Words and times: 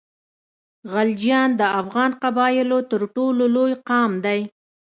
غلجیان 0.91 1.49
د 1.59 1.61
افغان 1.81 2.11
قبایلو 2.23 2.79
تر 2.91 3.01
ټولو 3.15 3.43
لوی 3.55 3.73
قام 3.89 4.11
دی. 4.25 4.39